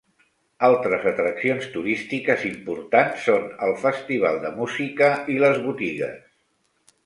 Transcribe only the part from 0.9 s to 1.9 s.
atraccions